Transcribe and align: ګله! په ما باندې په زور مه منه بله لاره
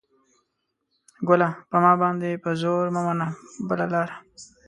ګله! 1.27 1.49
په 1.69 1.77
ما 1.83 1.93
باندې 2.01 2.41
په 2.43 2.49
زور 2.61 2.85
مه 2.95 3.01
منه 3.07 3.27
بله 3.67 3.85
لاره 3.93 4.15